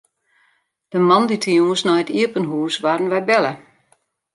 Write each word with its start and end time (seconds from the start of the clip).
De 0.91 0.97
moandeitejûns 1.07 1.81
nei 1.87 2.01
it 2.03 2.13
iepen 2.19 2.45
hûs 2.51 2.75
waarden 2.83 3.11
wy 3.13 3.21
belle. 3.29 3.53